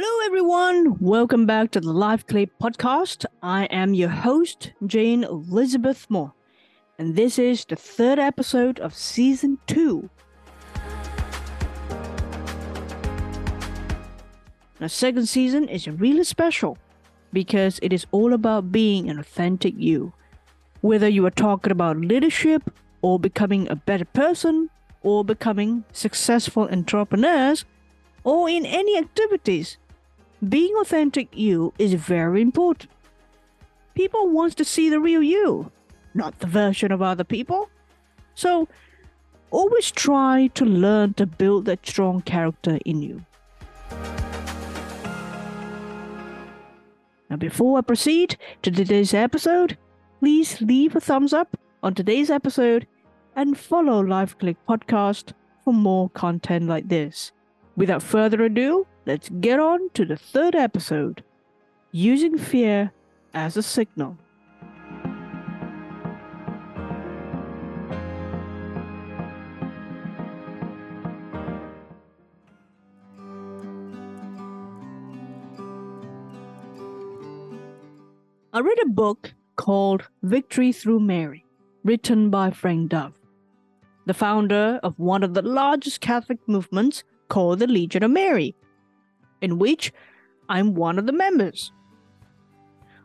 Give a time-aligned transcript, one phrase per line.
[0.00, 0.96] Hello, everyone.
[1.00, 3.26] Welcome back to the Live Clip podcast.
[3.42, 6.32] I am your host, Jane Elizabeth Moore,
[7.00, 10.08] and this is the third episode of season two.
[14.78, 16.78] The second season is really special
[17.32, 20.12] because it is all about being an authentic you.
[20.80, 22.62] Whether you are talking about leadership
[23.02, 24.70] or becoming a better person
[25.02, 27.64] or becoming successful entrepreneurs
[28.22, 29.76] or in any activities,
[30.46, 32.90] being authentic you is very important.
[33.94, 35.72] People want to see the real you,
[36.14, 37.68] not the version of other people.
[38.34, 38.68] So
[39.50, 43.24] always try to learn to build that strong character in you.
[47.30, 49.76] Now, before I proceed to today's episode,
[50.20, 52.86] please leave a thumbs up on today's episode
[53.34, 55.32] and follow Live Clip Podcast
[55.64, 57.32] for more content like this.
[57.76, 61.24] Without further ado, let's get on to the third episode
[61.92, 62.92] Using Fear
[63.32, 64.18] as a Signal.
[78.52, 81.46] I read a book called Victory Through Mary,
[81.82, 83.14] written by Frank Duff,
[84.04, 88.54] the founder of one of the largest Catholic movements called the Legion of Mary,
[89.40, 89.92] in which
[90.48, 91.72] I'm one of the members.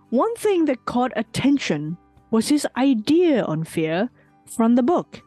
[0.10, 1.98] One thing that caught attention
[2.32, 4.10] was his idea on fear
[4.46, 5.22] from the book.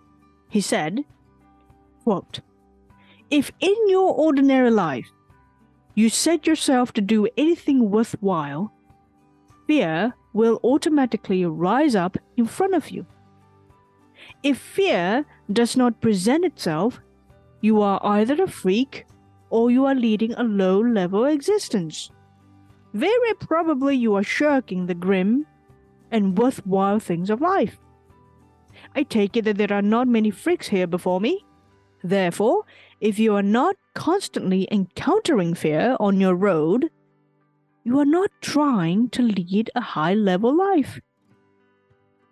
[0.48, 1.04] He said,
[2.04, 2.40] quote,
[3.30, 5.10] If in your ordinary life
[5.94, 8.72] you set yourself to do anything worthwhile,
[9.66, 13.06] fear will automatically rise up in front of you.
[14.42, 17.00] If fear does not present itself,
[17.60, 19.06] you are either a freak
[19.50, 22.10] or you are leading a low level existence.
[22.94, 25.46] Very probably you are shirking the grim
[26.10, 27.78] and worthwhile things of life.
[28.94, 31.44] I take it that there are not many freaks here before me.
[32.02, 32.64] Therefore,
[33.00, 36.90] if you are not constantly encountering fear on your road,
[37.84, 41.00] you are not trying to lead a high level life.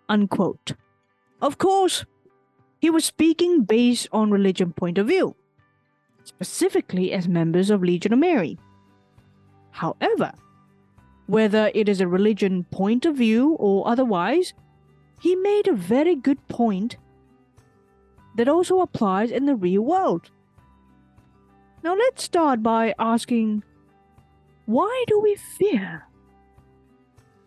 [0.09, 0.73] Unquote.
[1.41, 2.05] Of course,
[2.81, 5.37] he was speaking based on religion point of view,
[6.25, 8.59] specifically as members of Legion of Mary.
[9.71, 10.33] However,
[11.27, 14.53] whether it is a religion point of view or otherwise,
[15.21, 16.97] he made a very good point
[18.37, 20.31] that also applies in the real world.
[21.83, 23.63] Now let's start by asking
[24.67, 26.05] why do we fear?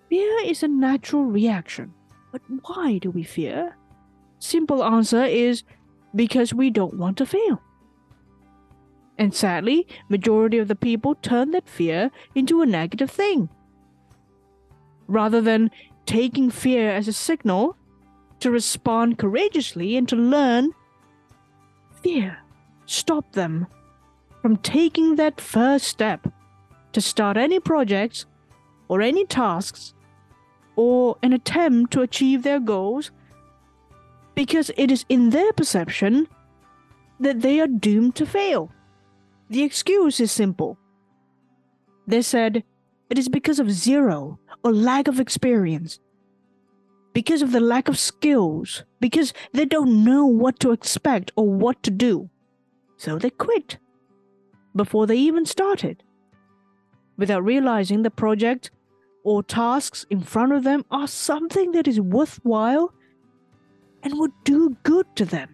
[0.10, 1.94] Fear is a natural reaction,
[2.32, 3.76] but why do we fear?
[4.40, 5.64] Simple answer is
[6.16, 7.62] because we don't want to fail.
[9.18, 13.50] And sadly, majority of the people turn that fear into a negative thing.
[15.08, 15.72] Rather than
[16.06, 17.76] taking fear as a signal
[18.40, 20.72] to respond courageously and to learn,
[22.02, 22.38] fear
[22.86, 23.68] stop them
[24.42, 26.28] from taking that first step
[26.94, 28.26] to start any projects
[28.88, 29.94] or any tasks
[30.76, 33.12] or an attempt to achieve their goals
[34.36, 36.28] because it is in their perception
[37.20, 38.72] that they are doomed to fail.
[39.50, 40.78] The excuse is simple.
[42.06, 42.64] They said
[43.10, 46.00] it is because of zero or lack of experience,
[47.14, 51.82] because of the lack of skills, because they don't know what to expect or what
[51.84, 52.30] to do.
[52.98, 53.78] So they quit
[54.76, 56.04] before they even started
[57.18, 58.72] without realizing the project
[59.24, 62.94] or tasks in front of them are something that is worthwhile
[64.04, 65.50] and would do good to them.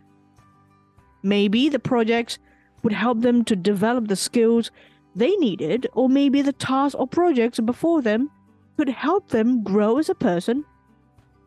[1.23, 2.37] Maybe the projects
[2.83, 4.71] would help them to develop the skills
[5.15, 8.29] they needed, or maybe the tasks or projects before them
[8.77, 10.65] could help them grow as a person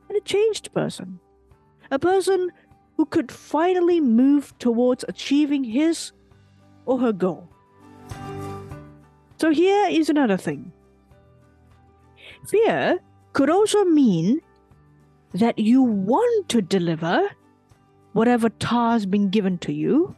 [0.09, 1.19] and a changed person.
[1.91, 2.51] A person
[2.97, 6.13] who could finally move towards achieving his
[6.87, 7.49] or her goal.
[9.39, 10.73] So here is another thing.
[12.49, 13.01] Fear
[13.33, 14.41] could also mean
[15.35, 17.29] that you want to deliver
[18.13, 20.17] whatever task has been given to you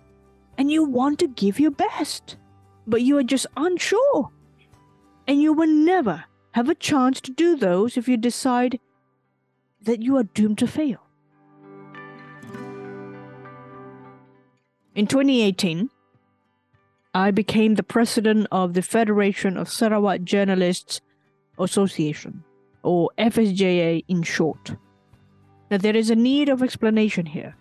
[0.59, 2.37] and you want to give your best,
[2.87, 4.31] but you are just unsure.
[5.29, 8.81] And you will never have a chance to do those if you decide
[9.83, 10.99] that you are doomed to fail.
[14.95, 15.91] In 2018,
[17.15, 21.01] I became the president of the Federation of Sarawak Journalists
[21.59, 22.43] Association,
[22.83, 24.75] or FSJA in short.
[25.71, 27.55] Now, there is a need of explanation here.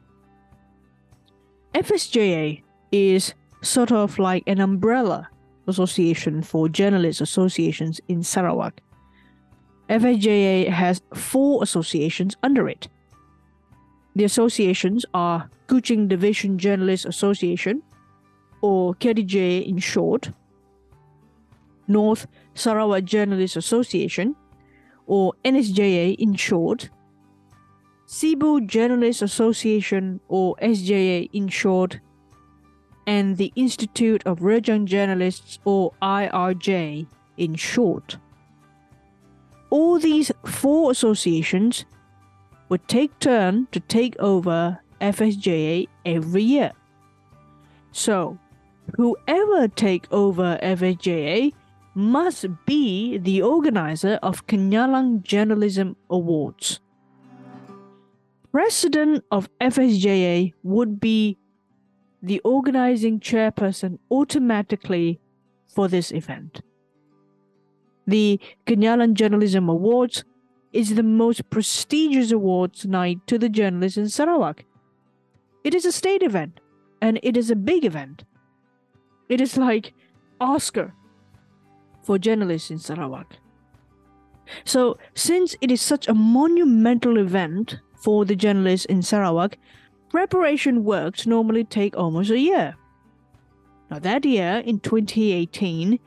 [1.75, 5.29] FSJA is sort of like an umbrella
[5.67, 8.81] association for journalist associations in Sarawak.
[9.89, 12.87] FSJA has four associations under it.
[14.15, 17.81] The associations are Kuching Division Journalists Association,
[18.61, 20.31] or KDJ in short,
[21.87, 24.35] North Sarawak Journalists Association,
[25.05, 26.89] or NSJA in short,
[28.07, 31.99] Sibu Journalists Association, or SJA in short,
[33.07, 37.07] and the Institute of Rejang Journalists, or IRJ
[37.37, 38.17] in short.
[39.69, 41.85] All these four associations
[42.69, 46.73] would take turn to take over FSJA every year.
[47.93, 48.37] So,
[48.95, 51.53] whoever take over FSJA
[51.95, 56.79] must be the organizer of Kenyalang Journalism Awards.
[58.51, 61.37] President of FSJA would be
[62.27, 65.19] the organizing chairperson automatically
[65.67, 66.61] for this event.
[68.05, 70.23] The Kenyalang Journalism Awards
[70.73, 74.65] is the most prestigious awards night to the journalists in Sarawak.
[75.63, 76.59] It is a state event
[77.01, 78.23] and it is a big event.
[79.29, 79.93] It is like
[80.39, 80.93] Oscar
[82.03, 83.35] for journalists in Sarawak.
[84.63, 89.57] So, since it is such a monumental event for the journalists in Sarawak,
[90.09, 92.75] preparation works normally take almost a year.
[93.89, 95.99] Now, that year, in 2018,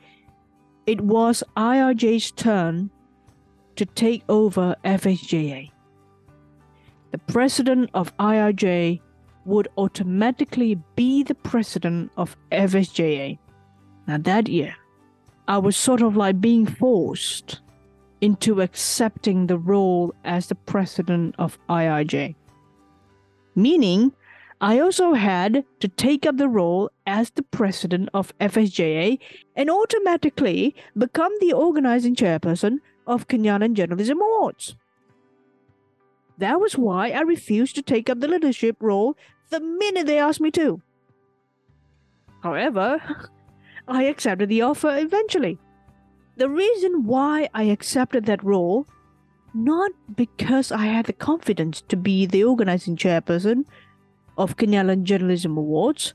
[0.85, 2.91] it was IRJ's turn
[3.75, 5.71] to take over FSJA.
[7.11, 9.01] The president of IRJ
[9.45, 13.37] would automatically be the president of FSJA.
[14.07, 14.75] Now, that year,
[15.47, 17.61] I was sort of like being forced
[18.21, 22.35] into accepting the role as the president of IRJ.
[23.55, 24.13] Meaning,
[24.61, 29.17] I also had to take up the role as the president of FSJA
[29.55, 32.77] and automatically become the organizing chairperson
[33.07, 34.75] of Kenyalang Journalism Awards.
[36.37, 39.17] That was why I refused to take up the leadership role
[39.49, 40.81] the minute they asked me to.
[42.41, 43.01] However,
[43.87, 45.59] I accepted the offer eventually.
[46.37, 48.87] The reason why I accepted that role,
[49.53, 53.65] not because I had the confidence to be the organizing chairperson
[54.37, 56.13] of Kenyalang Journalism Awards,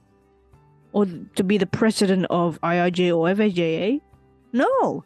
[0.93, 4.01] or to be the president of IRJ or FSJA.
[4.53, 5.05] No.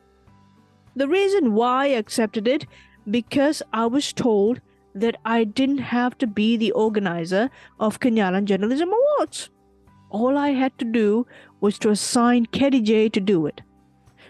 [0.95, 2.67] The reason why I accepted it
[3.11, 4.61] because I was told
[4.95, 9.51] that I didn't have to be the organizer of Kenyalang Journalism Awards.
[10.11, 11.27] All I had to do
[11.61, 13.63] was to assign KDJ to do it,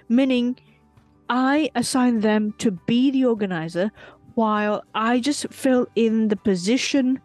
[0.08, 0.58] meaning
[1.30, 3.92] I assigned them to be the organizer
[4.34, 7.20] while I just fill in the position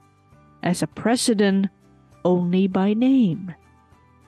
[0.61, 1.69] as a president
[2.23, 3.55] only by name.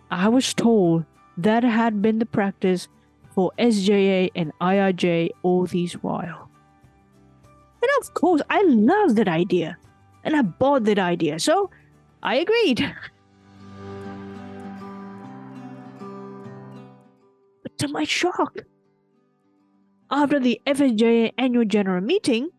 [0.09, 1.05] I was told
[1.37, 2.87] that had been the practice
[3.35, 6.49] for SJA and IRJ all these while.
[7.79, 9.77] And of course, I love that idea.
[10.23, 11.69] And I bought that idea, so
[12.23, 12.95] I agreed.
[17.61, 18.57] But to my shock,
[20.09, 22.49] after the FSJA annual general meeting,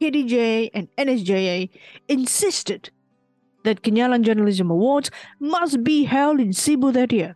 [0.00, 1.70] KDJ and NSJA
[2.08, 2.90] insisted
[3.64, 5.10] that Kenyalang Journalism Awards
[5.40, 7.34] must be held in Sibu that year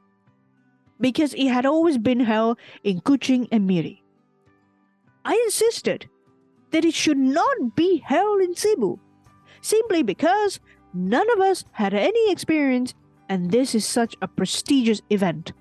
[1.00, 4.02] because it had always been held in Kuching and Miri.
[5.24, 6.08] I insisted
[6.70, 8.98] that it should not be held in Sibu
[9.62, 10.60] simply because
[10.94, 12.94] none of us had any experience
[13.28, 15.52] and this is such a prestigious event.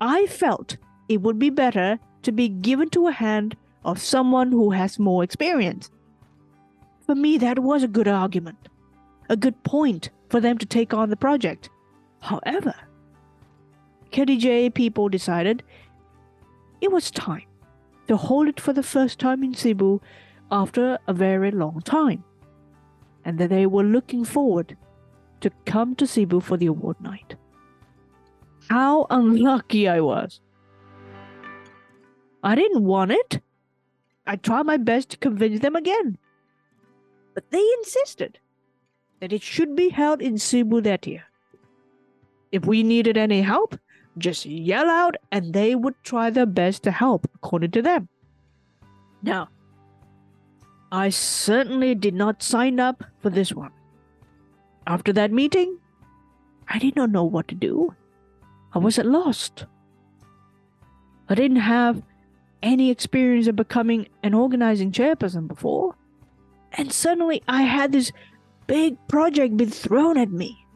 [0.00, 0.76] I felt
[1.08, 5.22] it would be better to be given to a hand of someone who has more
[5.22, 5.90] experience.
[7.06, 8.68] For me, that was a good argument,
[9.28, 11.70] a good point for them to take on the project.
[12.20, 12.74] However,
[14.10, 15.62] KDJ people decided
[16.80, 17.46] it was time
[18.08, 20.00] to hold it for the first time in Sibu
[20.50, 22.24] after a very long time,
[23.24, 24.76] and that they were looking forward
[25.42, 27.36] to come to Sibu for the award night.
[28.68, 30.40] How unlucky I was.
[32.42, 33.40] I didn't want it.
[34.26, 36.18] I tried my best to convince them again.
[37.34, 38.38] But they insisted
[39.20, 40.38] that it should be held in
[41.06, 41.24] year.
[42.52, 43.78] If we needed any help,
[44.18, 48.08] just yell out and they would try their best to help, according to them.
[49.22, 49.48] Now,
[50.92, 53.72] I certainly did not sign up for this one.
[54.86, 55.78] After that meeting,
[56.68, 57.94] I did not know what to do.
[58.72, 59.66] I was at lost.
[61.28, 62.02] I didn't have
[62.66, 65.94] any experience of becoming an organizing chairperson before.
[66.72, 68.10] And suddenly I had this
[68.66, 70.66] big project being thrown at me.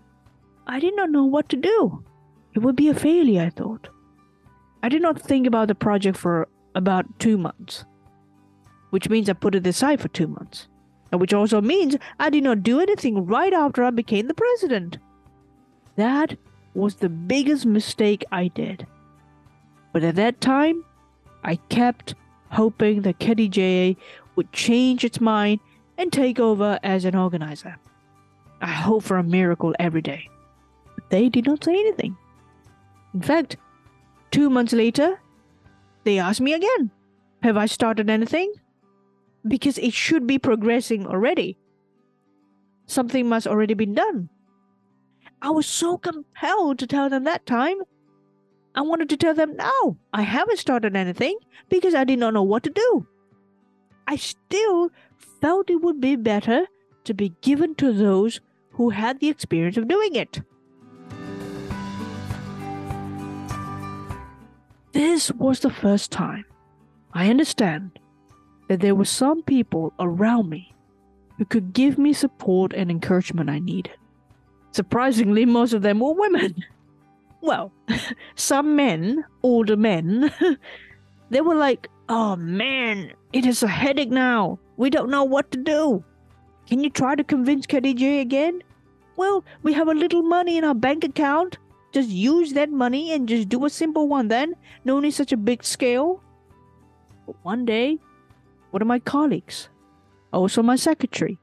[0.67, 2.05] I did not know what to do.
[2.55, 3.89] It would be a failure, I thought.
[4.85, 7.85] I did not think about the project for about two months,
[8.91, 10.69] which means I put it aside for two months,
[11.11, 14.99] and which also means I did not do anything right after I became the president.
[15.97, 16.37] That
[16.75, 18.87] was the biggest mistake I did.
[19.93, 20.85] But at that time,
[21.45, 22.15] I kept
[22.51, 23.97] hoping that KDJA
[24.37, 25.61] would change its mind
[25.99, 27.77] and take over as an organizer.
[28.61, 30.29] I hope for a miracle every day.
[30.95, 32.17] But they did not say anything.
[33.15, 33.57] In fact,
[34.31, 35.21] two months later,
[36.05, 36.91] they asked me again
[37.43, 38.53] Have I started anything?
[39.47, 41.57] Because it should be progressing already.
[42.87, 44.29] Something must already be done.
[45.43, 47.79] I was so compelled to tell them that time.
[48.81, 51.37] I wanted to tell them, no, I haven't started anything
[51.69, 53.07] because I did not know what to do.
[54.09, 54.91] I still
[55.43, 56.65] felt it would be better
[57.05, 60.41] to be given to those who had the experience of doing it.
[64.93, 66.47] This was the first time
[67.13, 67.99] I understand
[68.69, 70.75] that there were some people around me
[71.37, 73.93] who could give me support and encouragement I needed.
[74.73, 76.65] Surprisingly, most of them were women.
[77.41, 77.73] Well,
[78.35, 80.33] some men, older men,
[81.31, 84.59] they were like, Oh man, it is a headache now.
[84.77, 86.03] We don't know what to do.
[86.67, 88.63] Can you try to convince KDJ again?
[89.15, 91.59] Well, we have a little money in our bank account.
[91.93, 94.55] Just use that money and just do a simple one then.
[94.85, 96.21] No need such a big scale.
[97.27, 97.99] But one day,
[98.73, 99.69] one of my colleagues,
[100.33, 101.39] also my secretary,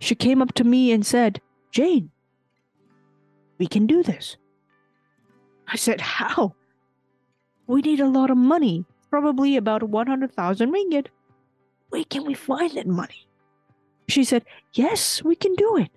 [0.00, 2.10] she came up to me and said, Jane,
[3.58, 4.38] we can do this.
[5.68, 6.54] I said, How?
[7.66, 11.06] We need a lot of money, probably about 100,000 ringgit.
[11.90, 13.26] Where can we find that money?
[14.08, 15.90] She said, Yes, we can do it.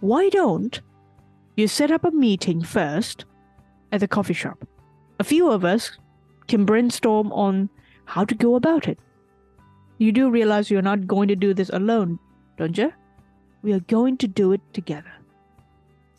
[0.00, 0.80] Why don't
[1.56, 3.24] you set up a meeting first
[3.90, 4.64] at the coffee shop?
[5.18, 5.98] A few of us
[6.46, 7.68] can brainstorm on
[8.04, 8.98] how to go about it.
[9.98, 12.20] You do realize you're not going to do this alone,
[12.56, 12.92] don't you?
[13.62, 15.12] We are going to do it together.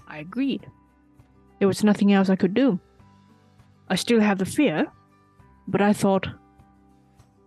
[0.08, 0.68] I agreed.
[1.60, 2.80] There was nothing else I could do.
[3.90, 4.88] I still have the fear,
[5.68, 6.28] but I thought,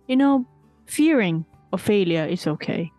[0.07, 0.45] you know,
[0.85, 2.91] fearing of failure is okay.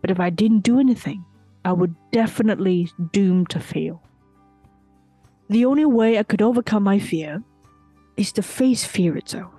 [0.00, 1.24] But if I didn't do anything,
[1.64, 4.02] I would definitely doom to fail.
[5.48, 7.42] The only way I could overcome my fear
[8.16, 9.50] is to face fear itself.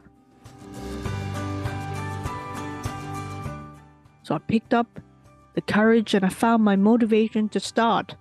[4.24, 5.00] So I picked up
[5.54, 8.16] the courage and I found my motivation to start.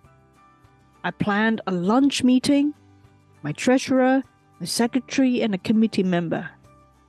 [1.04, 2.72] I planned a lunch meeting,
[3.42, 4.22] my treasurer,
[4.58, 6.48] my secretary, and a committee member,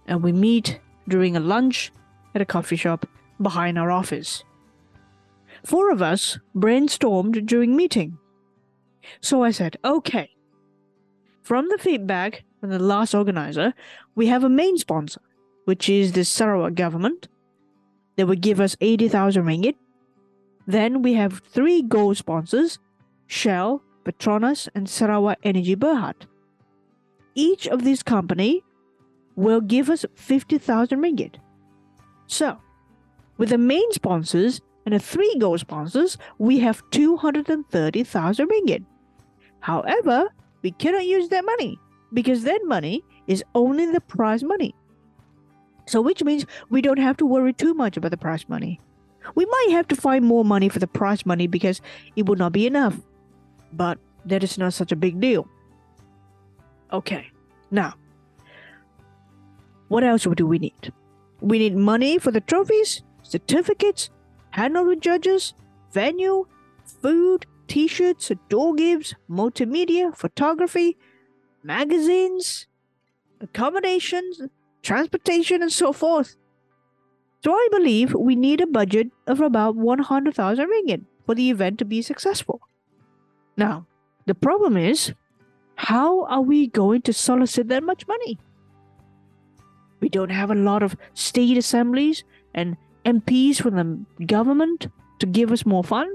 [0.06, 1.94] and we meet during a lunch
[2.36, 3.08] at a coffee shop
[3.42, 4.44] behind our office.
[5.66, 8.18] Four of us brainstormed during meeting.
[9.22, 10.30] So I said, okay.
[11.42, 13.74] From the feedback from the last organizer,
[14.16, 15.22] we have a main sponsor,
[15.66, 17.30] which is the Sarawak government.
[18.18, 19.76] They will give us 80,000 ringgit.
[20.68, 22.80] Then we have three gold sponsors,
[23.28, 26.16] Shell, Petronas, and Sarawak Energy Berhad.
[27.34, 28.64] Each of these company
[29.36, 31.36] will give us 50,000 ringgit.
[32.28, 32.58] So,
[33.38, 38.86] with the main sponsors and the three gold sponsors, we have 230,000 ringgit.
[39.60, 40.30] However,
[40.62, 41.78] we cannot use that money
[42.14, 44.74] because that money is only the prize money.
[45.88, 48.80] So, which means we don't have to worry too much about the prize money.
[49.34, 51.82] We might have to find more money for the prize money because
[52.16, 52.96] it would not be enough.
[53.74, 55.48] But that is not such a big deal.
[56.92, 57.28] Okay,
[57.72, 57.96] now,
[59.88, 60.94] what else do we need?
[61.42, 64.10] We need money for the trophies, certificates,
[64.58, 65.54] with judges,
[65.92, 66.48] venue,
[67.02, 70.98] food, t shirts, door gifts, multimedia, photography,
[71.64, 72.68] magazines,
[73.42, 74.42] accommodations,
[74.82, 76.36] transportation, and so forth.
[77.44, 81.86] So I believe we need a budget of about 100,000 ringgit for the event to
[81.86, 82.62] be successful.
[83.58, 83.86] Now,
[84.26, 85.14] the problem is,
[85.76, 88.40] how are we going to solicit that much money?
[90.00, 93.76] We don't have a lot of state assemblies and MPs from
[94.18, 94.88] the government
[95.20, 96.10] to give us more fun.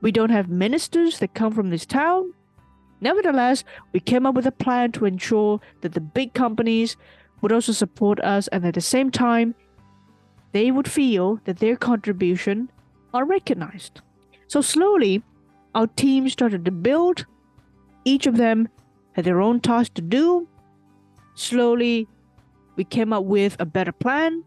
[0.00, 2.34] We don't have ministers that come from this town.
[3.00, 6.96] Nevertheless, we came up with a plan to ensure that the big companies
[7.40, 9.54] would also support us and at the same time,
[10.52, 12.70] they would feel that their contribution
[13.12, 14.00] are recognized.
[14.46, 15.22] So slowly,
[15.74, 17.26] our team started to build.
[18.04, 18.68] Each of them
[19.12, 20.48] had their own task to do.
[21.34, 22.08] Slowly,
[22.76, 24.44] we came up with a better plan.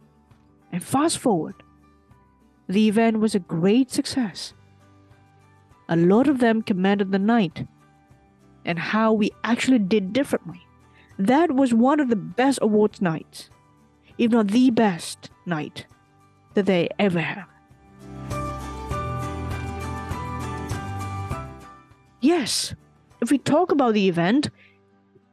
[0.72, 1.55] And fast forward,
[2.67, 4.53] the event was a great success.
[5.89, 7.65] A lot of them commanded the night
[8.65, 10.62] and how we actually did differently.
[11.19, 13.50] that was one of the best awards nights,
[14.19, 15.88] if not the best night
[16.53, 17.57] that they ever have.
[22.27, 22.75] Yes,
[23.22, 24.50] if we talk about the event,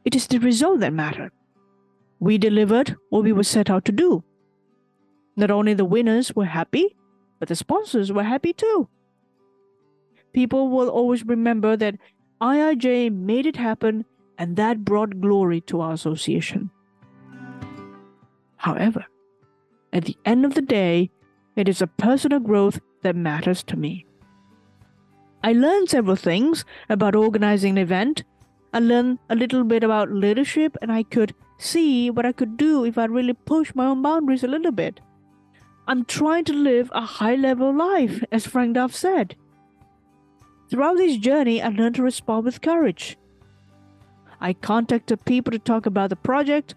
[0.05, 1.33] it is the result that mattered.
[2.21, 4.23] We delivered what we were set out to do.
[5.35, 6.95] Not only the winners were happy,
[7.37, 8.87] but the sponsors were happy too.
[10.31, 11.97] People will always remember that
[12.39, 14.05] IIJ made it happen
[14.37, 16.69] and that brought glory to our association.
[18.55, 19.03] However,
[19.91, 21.11] at the end of the day,
[21.57, 24.05] it is a personal growth that matters to me.
[25.45, 28.23] I learned several things about organizing an event.
[28.73, 32.83] I learned a little bit about leadership, and I could see what I could do
[32.83, 35.01] if I really pushed my own boundaries a little bit.
[35.87, 39.35] I'm trying to live a high level life, as Frank Duff said.
[40.71, 43.15] Throughout this journey, I learned to respond with courage.
[44.41, 46.73] I contacted people to talk about the project.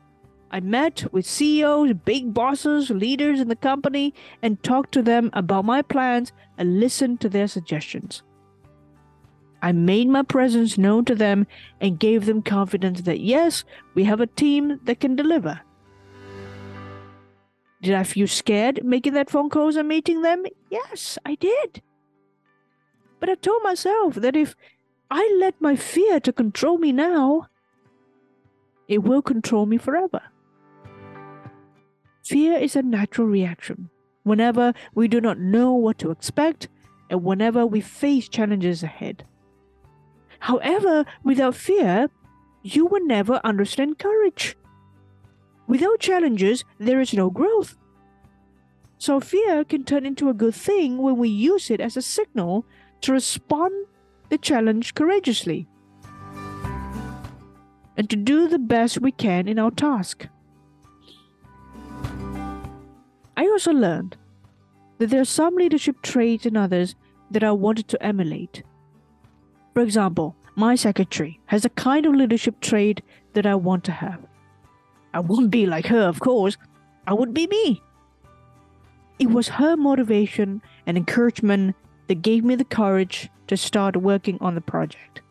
[0.50, 5.64] I met with CEOs, big bosses, leaders in the company, and talked to them about
[5.64, 8.22] my plans and listened to their suggestions.
[9.60, 11.46] I made my presence known to them
[11.80, 15.60] and gave them confidence that yes, we have a team that can deliver.
[17.82, 20.44] Did I feel scared making that phone calls and meeting them?
[20.70, 21.82] Yes, I did.
[23.20, 24.54] But I told myself that if
[25.10, 27.46] I let my fear to control me now,
[28.88, 30.22] it will control me forever.
[32.24, 33.90] Fear is a natural reaction
[34.22, 36.68] whenever we do not know what to expect
[37.10, 39.24] and whenever we face challenges ahead.
[40.40, 42.08] However, without fear,
[42.62, 44.56] you will never understand courage.
[45.66, 47.76] Without challenges, there is no growth.
[48.98, 52.64] So, fear can turn into a good thing when we use it as a signal
[53.02, 53.86] to respond
[54.28, 55.66] the challenge courageously
[57.96, 60.26] and to do the best we can in our task.
[63.36, 64.16] I also learned
[64.98, 66.94] that there are some leadership traits in others
[67.30, 68.62] that I wanted to emulate.
[69.78, 73.00] For example, my secretary has a kind of leadership trait
[73.34, 74.18] that I want to have.
[75.14, 76.56] I won't be like her, of course.
[77.06, 77.80] I would be me.
[79.20, 81.76] It was her motivation and encouragement
[82.08, 85.22] that gave me the courage to start working on the project.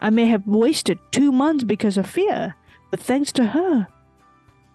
[0.00, 2.54] I may have wasted two months because of fear,
[2.92, 3.88] but thanks to her,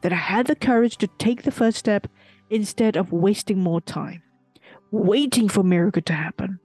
[0.02, 2.08] that I had the courage to take the first step
[2.50, 4.24] instead of wasting more time,
[4.92, 6.60] waiting for miracle to happen.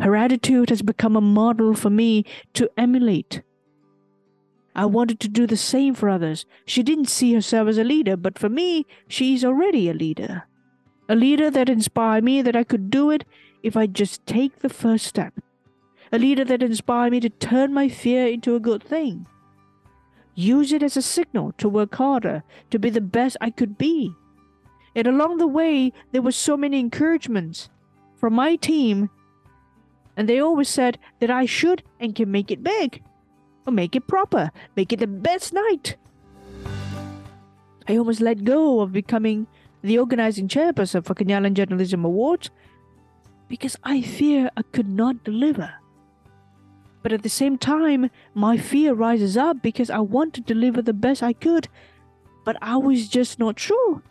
[0.00, 3.42] Her attitude has become a model for me to emulate.
[4.74, 6.46] I wanted to do the same for others.
[6.64, 10.44] She didn't see herself as a leader, but for me, she's already a leader.
[11.08, 13.24] A leader that inspired me that I could do it
[13.62, 15.34] if I just take the first step.
[16.12, 19.26] A leader that inspired me to turn my fear into a good thing.
[20.34, 24.14] Use it as a signal to work harder, to be the best I could be.
[24.94, 27.68] And along the way, there were so many encouragements
[28.16, 29.10] from my team
[30.20, 33.02] and they always said that I should and can make it big,
[33.66, 35.96] or make it proper, make it the best night.
[37.88, 39.46] I almost let go of becoming
[39.80, 42.50] the organizing chairperson for Kenyalang Journalism Awards
[43.48, 45.72] because I fear I could not deliver.
[47.02, 50.92] But at the same time, my fear rises up because I want to deliver the
[50.92, 51.66] best I could,
[52.44, 54.02] but I was just not sure.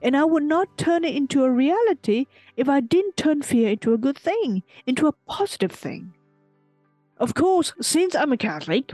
[0.00, 3.92] And I would not turn it into a reality if I didn't turn fear into
[3.92, 6.14] a good thing, into a positive thing.
[7.18, 8.92] Of course, since I'm a Catholic,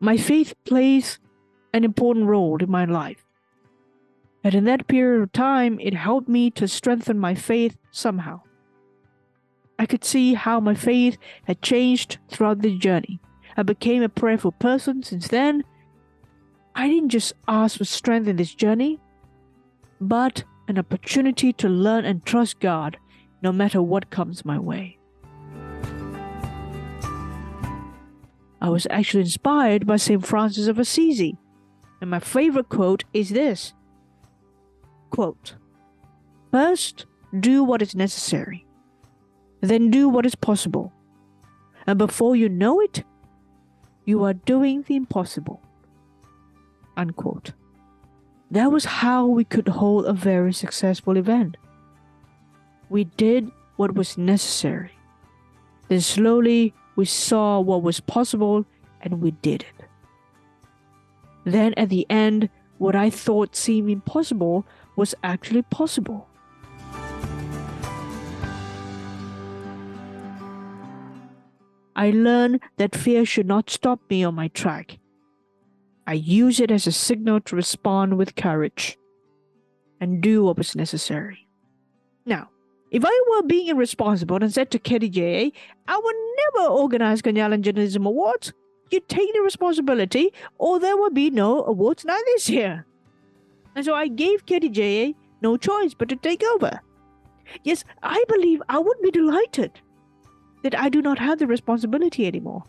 [0.00, 1.18] my faith plays
[1.74, 3.24] an important role in my life.
[4.42, 8.40] And in that period of time, it helped me to strengthen my faith somehow.
[9.78, 13.20] I could see how my faith had changed throughout the journey.
[13.56, 15.64] I became a prayerful person since then.
[16.74, 18.98] I didn't just ask for strength in this journey,
[20.00, 22.98] but an opportunity to learn and trust God
[23.42, 24.98] no matter what comes my way.
[28.60, 30.24] I was actually inspired by St.
[30.24, 31.36] Francis of Assisi,
[32.00, 33.72] and my favorite quote is this
[35.10, 35.54] quote,
[36.50, 37.06] First,
[37.38, 38.66] do what is necessary,
[39.60, 40.92] then do what is possible,
[41.86, 43.04] and before you know it,
[44.04, 45.62] you are doing the impossible.
[46.96, 47.52] Unquote.
[48.50, 51.56] That was how we could hold a very successful event.
[52.88, 54.92] We did what was necessary.
[55.88, 58.64] Then slowly we saw what was possible
[59.02, 59.84] and we did it.
[61.44, 66.26] Then at the end, what I thought seemed impossible was actually possible.
[71.94, 74.98] I learned that fear should not stop me on my track.
[76.08, 78.96] I use it as a signal to respond with courage
[80.00, 81.46] and do what was necessary.
[82.24, 82.48] Now,
[82.90, 85.52] if I were being irresponsible and said to KDJA,
[85.86, 86.16] I would
[86.56, 88.54] never organize Kenyalang Journalism Awards,
[88.90, 92.86] you take the responsibility or there will be no awards night this year.
[93.76, 96.80] And so I gave KDJA no choice but to take over.
[97.64, 99.72] Yes, I believe I would be delighted
[100.62, 102.64] that I do not have the responsibility anymore.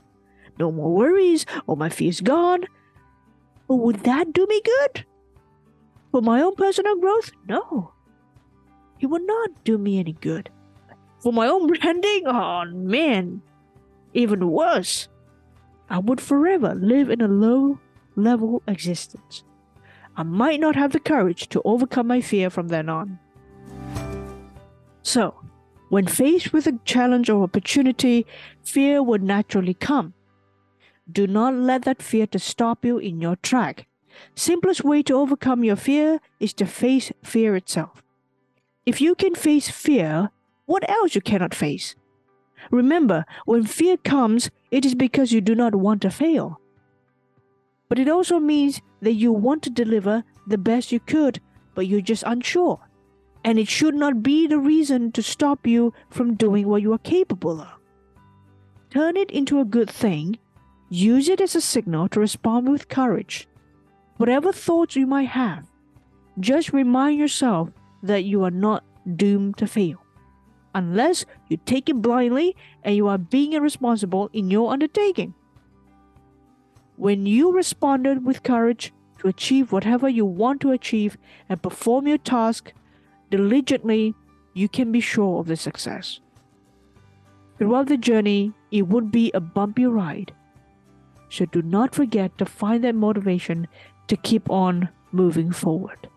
[0.59, 2.65] No more worries, all my fears gone.
[3.69, 5.05] Would that do me good?
[6.11, 7.31] For my own personal growth?
[7.47, 7.93] No.
[8.99, 10.49] It would not do me any good.
[11.19, 12.23] For my own branding?
[12.25, 13.41] Oh man.
[14.13, 15.07] Even worse.
[15.89, 17.79] I would forever live in a low
[18.15, 19.43] level existence.
[20.17, 23.19] I might not have the courage to overcome my fear from then on.
[25.03, 25.35] So,
[25.89, 28.25] when faced with a challenge or opportunity,
[28.63, 30.13] fear would naturally come.
[31.11, 33.87] Do not let that fear to stop you in your track.
[34.35, 38.03] Simplest way to overcome your fear is to face fear itself.
[38.85, 40.29] If you can face fear,
[40.65, 41.95] what else you cannot face?
[42.69, 46.59] Remember, when fear comes, it is because you do not want to fail.
[47.87, 51.39] But it also means that you want to deliver the best you could,
[51.73, 52.79] but you're just unsure.
[53.43, 56.99] And it should not be the reason to stop you from doing what you are
[56.99, 57.79] capable of.
[58.91, 60.37] Turn it into a good thing
[60.89, 63.47] Use it as a signal to respond with courage.
[64.17, 65.65] Whatever thoughts you might have,
[66.39, 67.69] just remind yourself
[68.01, 68.83] that you are not
[69.15, 70.03] doomed to fail.
[70.73, 75.33] Unless you take it blindly and you are being irresponsible in your undertaking.
[76.95, 81.17] When you responded with courage to achieve whatever you want to achieve
[81.49, 82.73] and perform your task
[83.29, 84.15] diligently,
[84.53, 86.19] you can be sure of the success.
[87.57, 90.33] Throughout the journey, it would be a bumpy ride,
[91.29, 93.67] so do not forget to find that motivation
[94.07, 96.09] to keep on moving forward.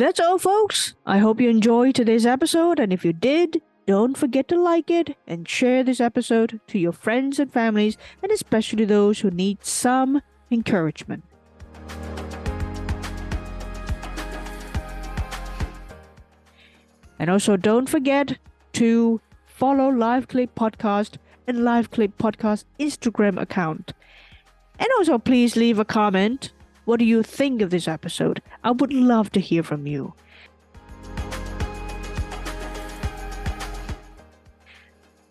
[0.00, 0.94] That's all, folks.
[1.04, 3.60] I hope you enjoyed today's episode, and if you did,
[3.90, 8.30] don't forget to like it and share this episode to your friends and families, and
[8.30, 11.24] especially those who need some encouragement.
[17.18, 18.38] And also, don't forget
[18.74, 21.16] to follow Live Clip Podcast
[21.48, 23.92] and Live Clip Podcast Instagram account.
[24.78, 26.52] And also, please leave a comment.
[26.84, 28.40] What do you think of this episode?
[28.62, 30.14] I would love to hear from you.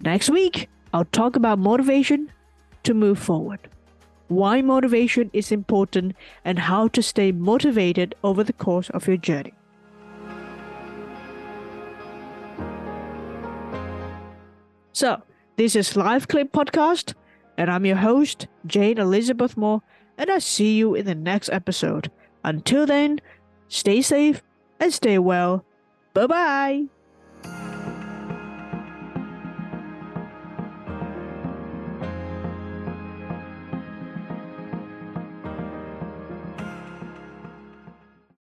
[0.10, 2.32] Next week, I'll talk about motivation
[2.82, 3.70] to move forward,
[4.28, 9.54] why motivation is important, and how to stay motivated over the course of your journey.
[14.94, 15.22] So,
[15.58, 17.14] this is Live Clip Podcast,
[17.56, 19.84] and I'm your host, Jane Elizabeth Moore,
[20.18, 22.10] and I see you in the next episode.
[22.44, 23.22] Until then,
[23.68, 24.42] stay safe
[24.80, 25.64] and stay well.
[26.16, 27.69] Bye bye.